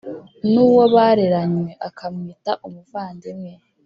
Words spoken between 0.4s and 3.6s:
n’uwo bareranywe akamwita umuvandimwe